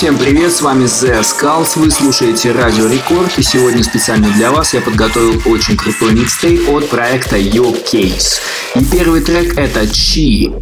[0.00, 4.72] Всем привет, с вами The Skulls, вы слушаете Радио Рекорд, и сегодня специально для вас
[4.72, 8.40] я подготовил очень крутой микстейп от проекта Your Case.
[8.76, 10.58] И первый трек это Chi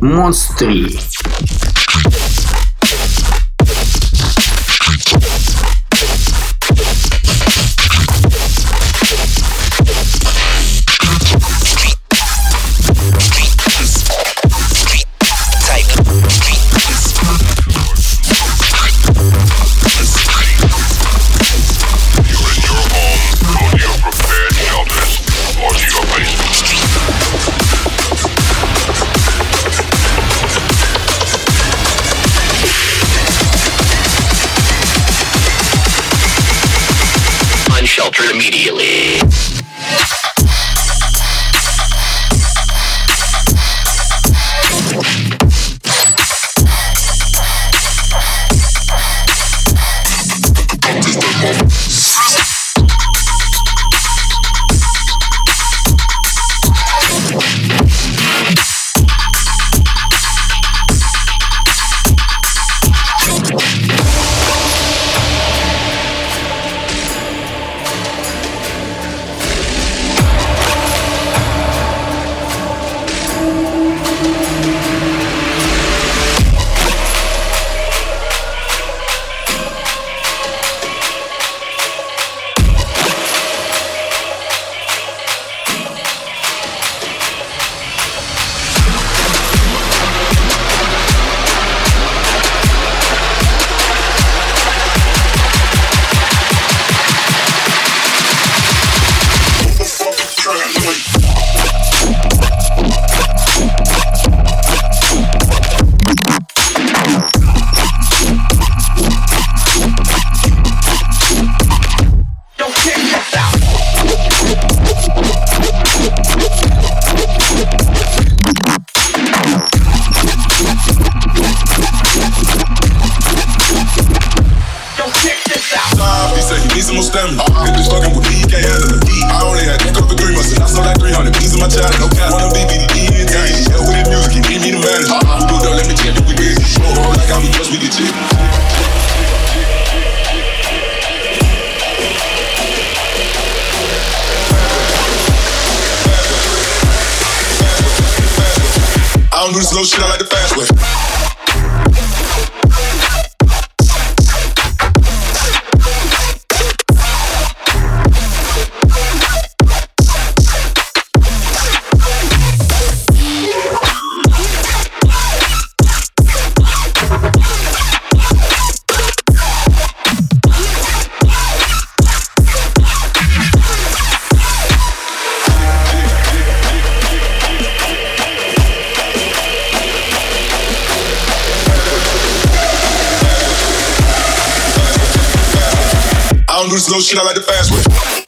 [186.71, 186.91] Monster.
[186.91, 188.28] slow shit, I like the fast way.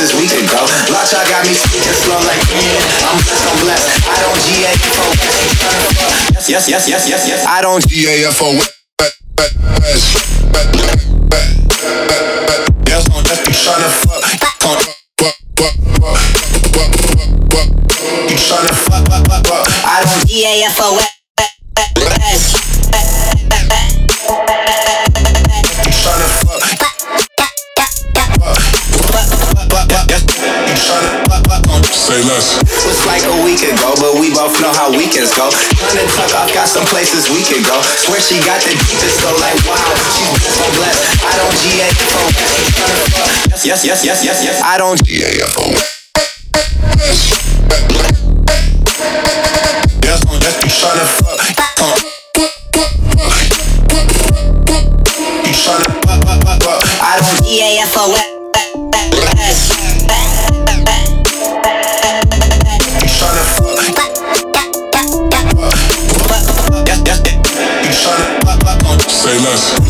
[0.00, 0.64] Places we go.
[1.28, 2.80] Got me speaking slow like yeah.
[3.04, 3.88] I'm blessed, I'm blessed.
[4.08, 5.04] I don't GAFO.
[6.48, 7.46] Yes, yes, yes, yes, yes.
[7.46, 8.54] I don't GAFO.
[8.54, 8.79] Yes,
[43.64, 44.62] yes, yes, yes, yes, yes, yes.
[44.64, 45.00] I don't.
[45.08, 45.28] Yeah.
[50.02, 50.50] Yes, fuck.
[50.62, 50.70] You
[51.10, 51.40] fuck.
[57.02, 57.50] I don't.
[69.10, 69.89] Say less.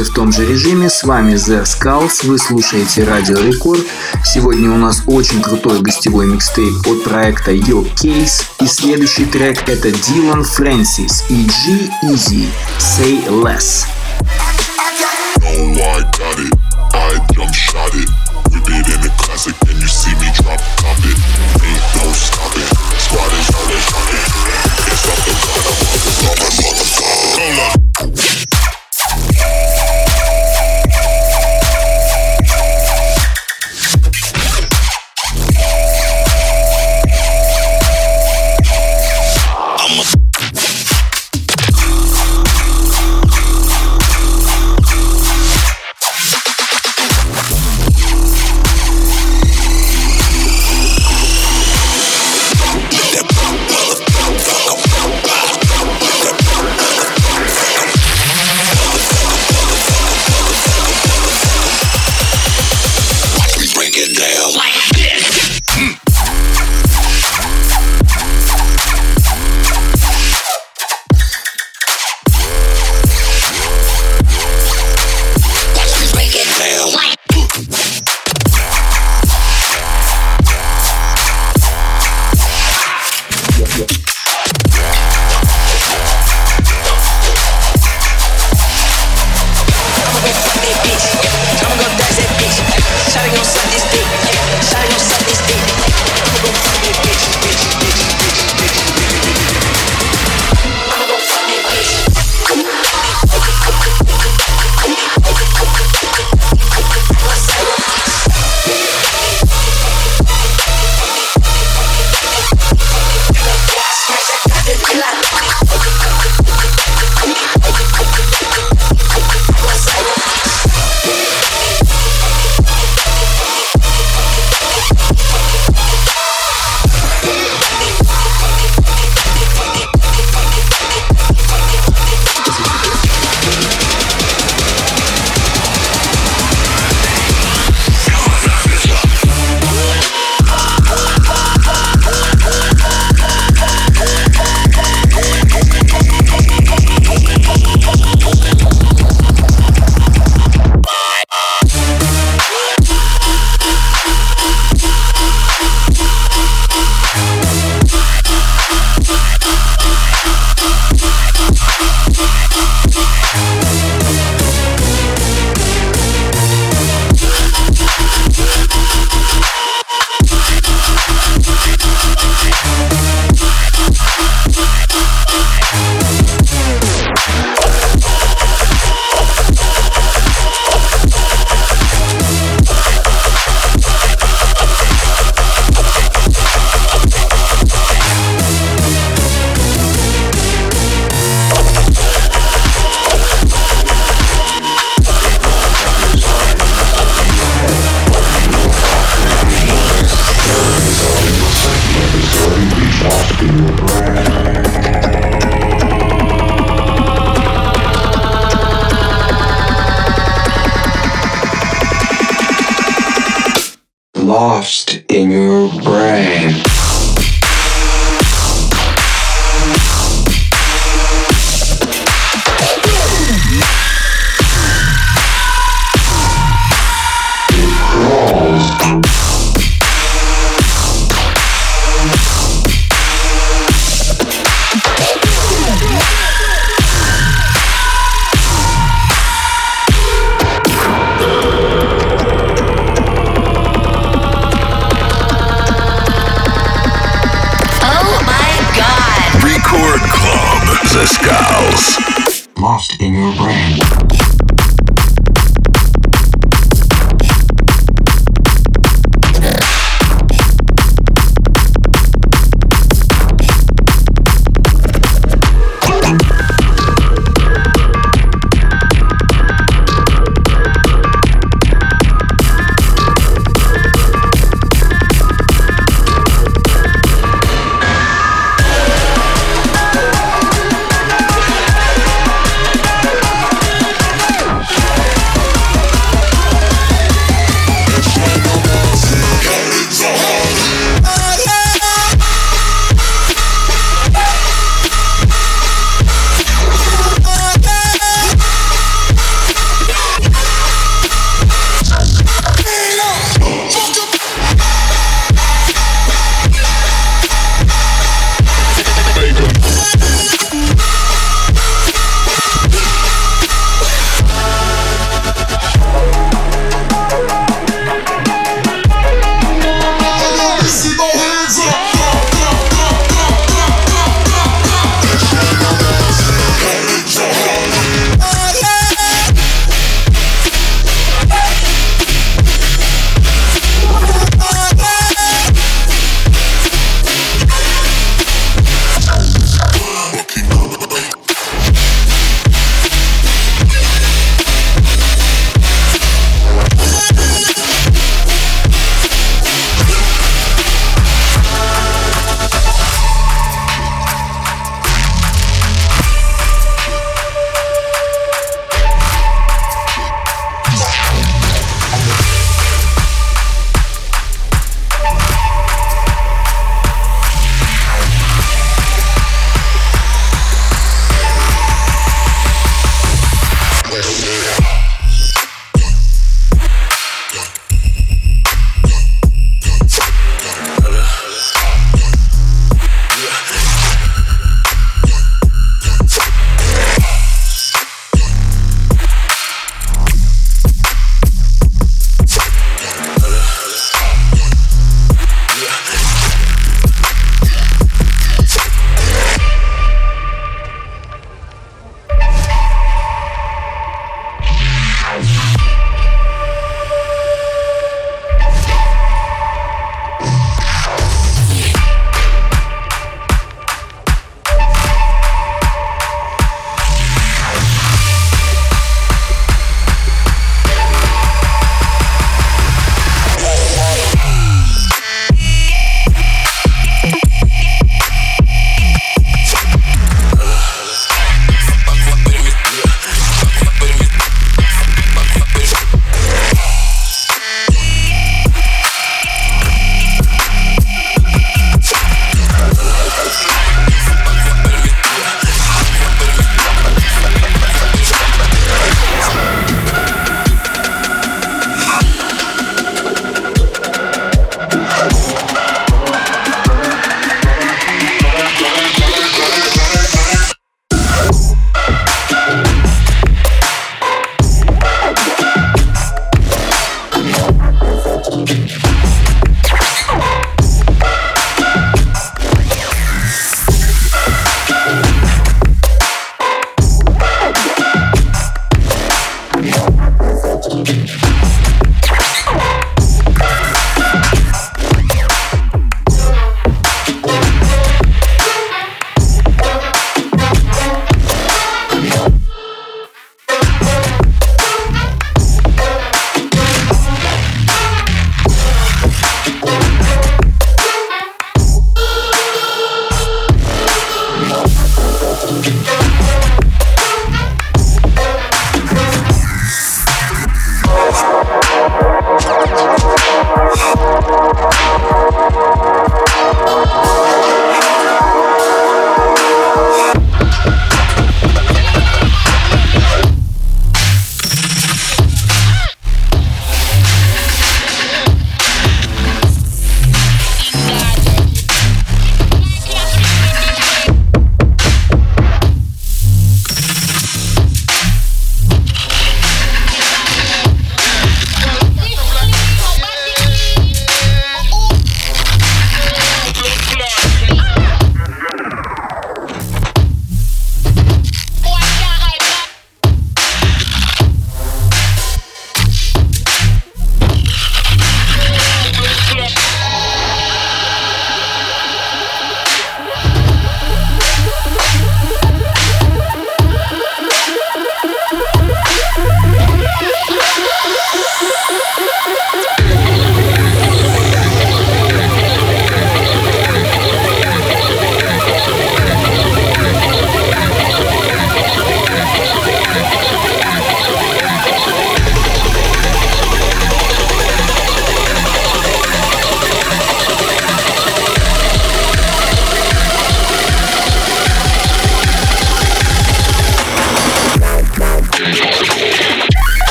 [0.00, 0.88] Двигаемся в том же режиме.
[0.88, 3.86] С вами The Skulls, вы слушаете Радио Рекорд.
[4.24, 8.42] Сегодня у нас очень крутой гостевой микстейп от проекта Yo Case.
[8.60, 12.46] И следующий трек это Дилан Фрэнсис и G Easy
[12.78, 13.99] Say Less.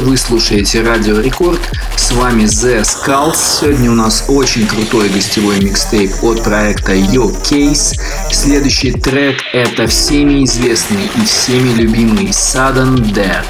[0.00, 1.60] Вы слушаете Радио Рекорд.
[1.96, 3.36] С вами The Skulls.
[3.60, 7.96] Сегодня у нас очень крутой гостевой микстейп от проекта Yo Case.
[8.32, 13.46] Следующий трек это всеми известный и всеми любимый Sudden Death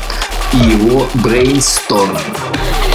[0.52, 2.20] и его Brainstorm.
[2.20, 2.93] catch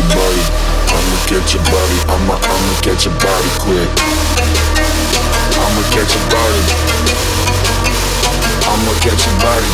[0.00, 1.96] your body I'ma get your body.
[2.10, 2.36] I'm a
[2.82, 3.90] catchin' body quick.
[5.60, 6.62] I'ma, catch your body.
[8.66, 9.68] I'ma get your body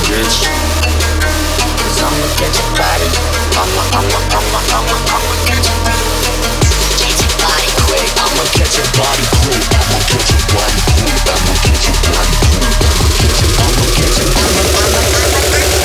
[1.96, 4.18] I'm a I'm a
[7.06, 8.10] catchin' body quick.
[8.18, 9.62] I'ma catch your body quick.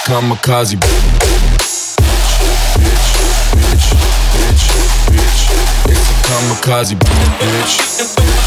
[0.09, 0.89] kamikaze, bro
[3.55, 4.69] bitch
[5.11, 5.49] bitch
[6.27, 8.38] Kamikaze, bitch.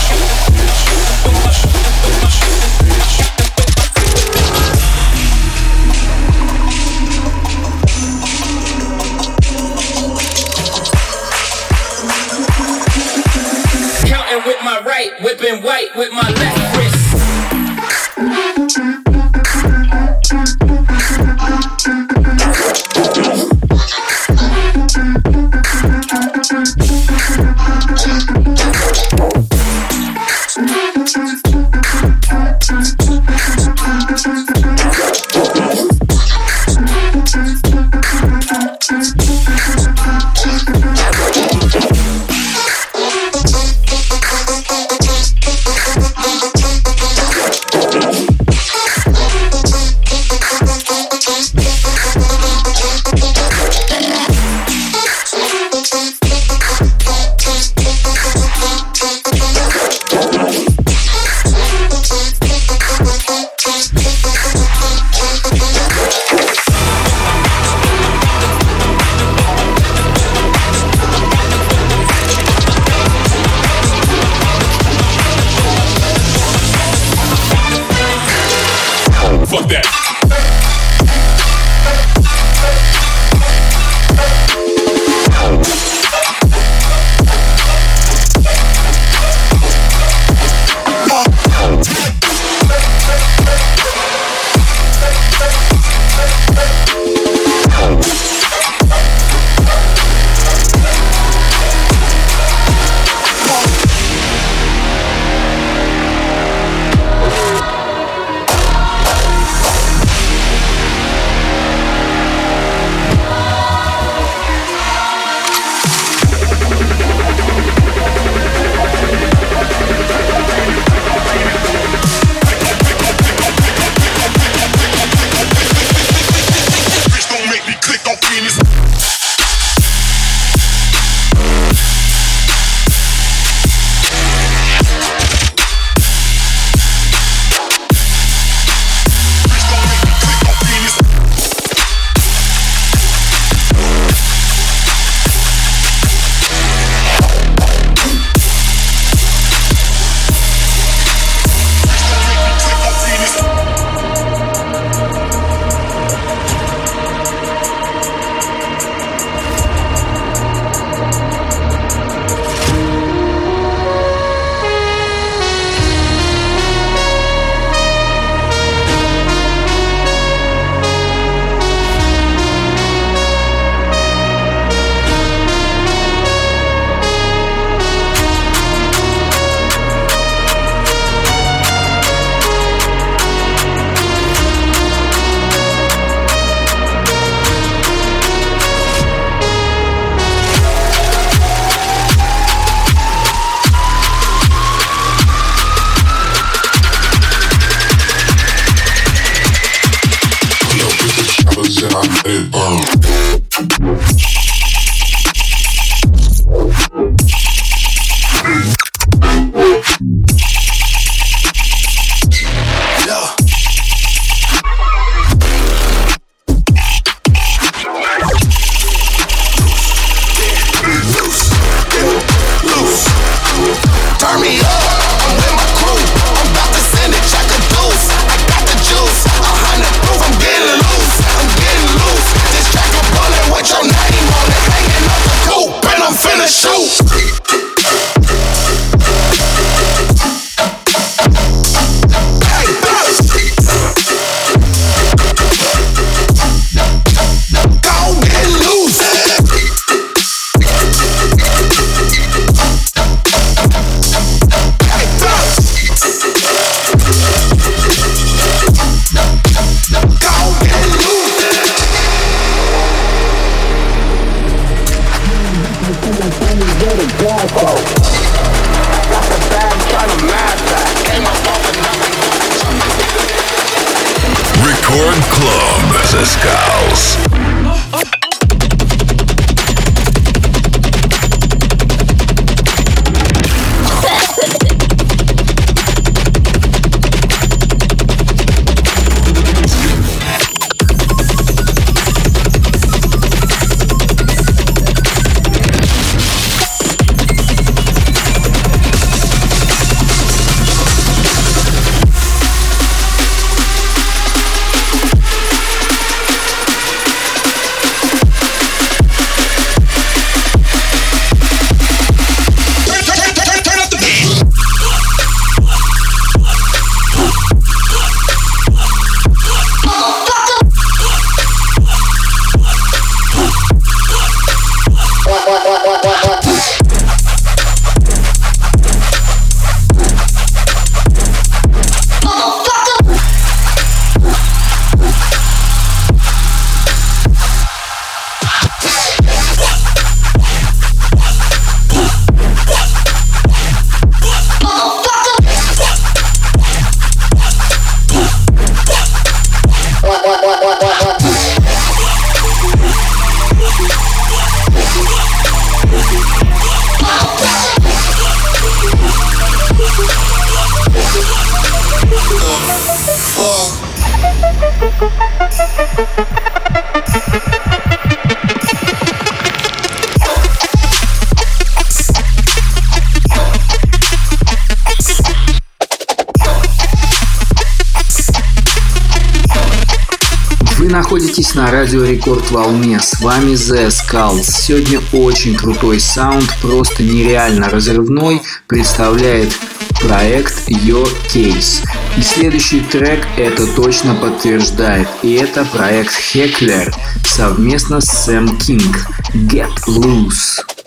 [381.92, 382.98] Радио Рекорд Волне.
[383.00, 384.44] С вами The Skulls.
[384.44, 389.52] Сегодня очень крутой саунд, просто нереально разрывной, представляет
[390.00, 391.84] проект Your Case.
[392.16, 395.06] И следующий трек это точно подтверждает.
[395.22, 396.90] И это проект Heckler
[397.26, 399.06] совместно с Сэм Кинг.
[399.34, 400.81] Get Loose.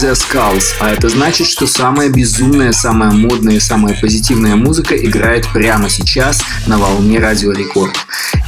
[0.00, 5.90] The Skulls, а это значит, что самая безумная, самая модная самая позитивная музыка играет прямо
[5.90, 7.94] сейчас на волне Радио Рекорд.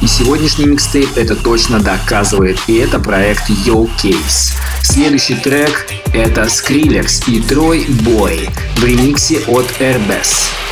[0.01, 4.55] И сегодняшний микстейп это точно доказывает, и это проект Yo Case.
[4.81, 10.62] Следующий трек это Skrillex и Troy Boy в ремиксе от Airbus.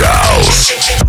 [0.00, 1.01] House.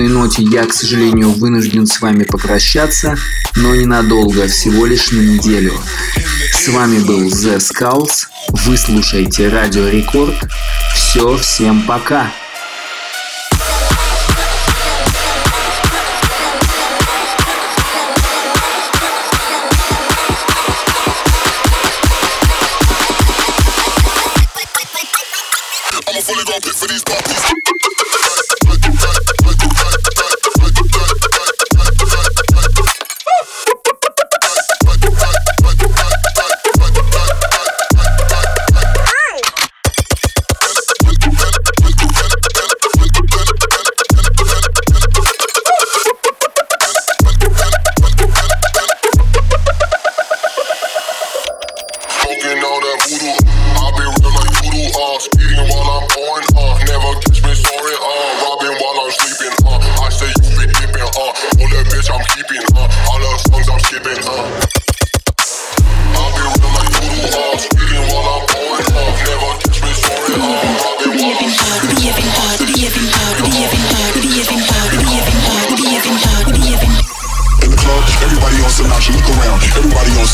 [0.00, 3.18] грустной ноте я, к сожалению, вынужден с вами попрощаться,
[3.56, 5.74] но ненадолго, всего лишь на неделю.
[6.54, 10.36] С вами был The Skulls, вы слушаете Радио Рекорд.
[10.94, 12.30] Все, всем пока!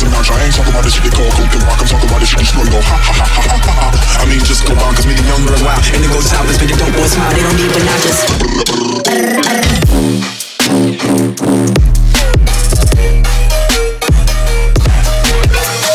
[0.06, 0.30] fucking lunch.
[0.30, 1.80] I ain't talking about the shit they call cooking rock.
[1.80, 2.72] I'm talking about the shit you snorting.
[2.72, 4.22] Go ha ha ha ha ha ha.
[4.22, 5.78] I mean, just go on, cause me the younger wow.
[5.94, 7.32] And it goes topless, but the dope boys smile.
[7.34, 8.20] They don't need binoculars.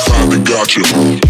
[0.07, 1.20] Probably got you.